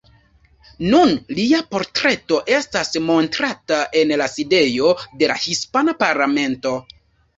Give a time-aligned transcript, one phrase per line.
[0.93, 6.73] Nun lia portreto estas montrata en la sidejo de la hispana parlamento.